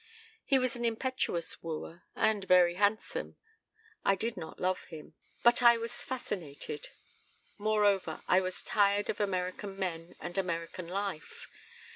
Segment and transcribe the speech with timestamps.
[0.43, 3.37] He was an impetuous wooer and very handsome.
[4.03, 6.89] I did not love him, but I was fascinated.
[7.59, 11.47] Moreover, I was tired of American men and American life.